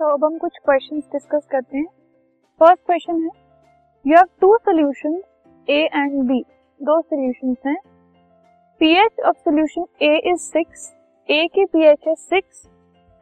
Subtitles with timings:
[0.00, 1.86] तो अब हम कुछ क्वेश्चंस डिस्कस करते हैं।
[2.60, 3.30] फ़र्स्ट क्वेश्चन है
[4.04, 5.22] you have two solutions
[5.68, 6.40] A and B
[6.80, 7.76] दो सॉल्यूशंस हैं।
[8.80, 10.92] PH of solution A is six
[11.28, 12.68] A की पीएच है सिक्स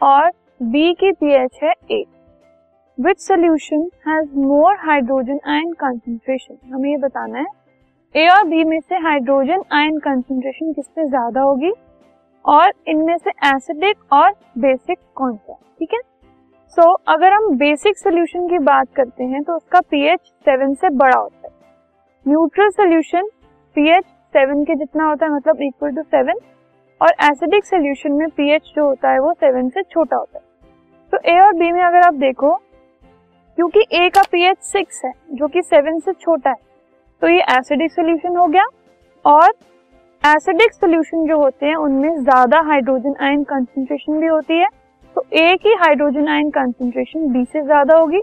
[0.01, 0.31] और
[0.63, 2.07] बी की पीएच है eight
[2.99, 7.47] which solution has more hydrogen ion concentration हमें ये बताना है।
[8.15, 11.73] ए और बी में से हाइड्रोजन आयन कंसेंट्रेशन किससे ज़्यादा होगी?
[12.45, 16.01] और इनमें से एसिडिक और बेसिक कौन सा ठीक है?
[16.77, 20.89] सो so, अगर हम बेसिक सोल्यूशन की बात करते हैं तो उसका पीएच सेवन से
[20.93, 21.53] बड़ा होता है।
[22.27, 23.29] न्यूट्रल सोल्यूशन
[23.77, 26.41] पीएच सेवन के जितना होता है मतलब इक्वल टू सेवन
[27.01, 30.45] और एसिडिक सोल्यूशन में पीएच जो होता है वो सेवन से छोटा होता है।
[31.13, 32.55] तो ए और बी में अगर आप देखो
[33.59, 36.63] क्योंकि ए का पीएच सिक्स है जो कि सेवन से छोटा है
[37.23, 38.67] तो ये एसिडिक सोल्यूशन हो गया।
[39.25, 39.53] और
[40.23, 44.67] एसिडिक सोल्यूशन जो होते हैं उनमें ज़्यादा हाइड्रोजन आयन कंसेंट्रेशन भी होती है।
[45.17, 48.21] तो ए की हाइड्रोजन आयन कंसेंट्रेशन बी से ज़्यादा होगी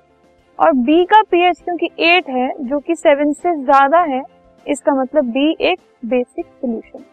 [0.59, 4.21] और बी का पीएच क्योंकि एट है, जो कि सेवन से ज़्यादा है,
[4.65, 7.03] इसका मतलब बी एक basic solution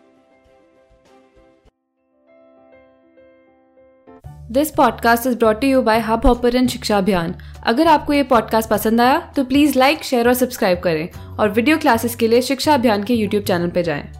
[4.52, 7.34] this podcast is brought you by Hubhopper Shiksha Abhiyan
[7.66, 11.78] अगर आपको ये पॉडकास्ट पसंद आया तो प्लीज़ लाइक शेयर और सब्सक्राइब करें और वीडियो
[11.78, 14.17] क्लासेस के लिए शिक्षा अभियान के यूट्यूब चैनल पर जाएँ।